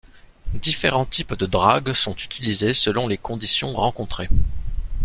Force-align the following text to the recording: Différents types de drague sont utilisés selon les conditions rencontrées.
Différents 0.55 1.05
types 1.05 1.35
de 1.35 1.45
drague 1.45 1.93
sont 1.93 2.15
utilisés 2.15 2.73
selon 2.73 3.07
les 3.07 3.19
conditions 3.19 3.73
rencontrées. 3.75 4.29